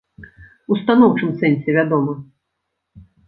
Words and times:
У 0.75 0.77
станоўчым 0.81 1.29
сэнсе, 1.43 1.69
вядома. 1.77 2.13